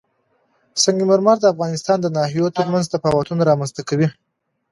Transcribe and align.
سنگ 0.83 0.99
مرمر 1.09 1.37
د 1.39 1.45
افغانستان 1.53 1.97
د 2.01 2.07
ناحیو 2.17 2.53
ترمنځ 2.57 2.85
تفاوتونه 2.93 3.41
رامنځ 3.49 3.71
ته 3.77 3.81
کوي. 3.89 4.07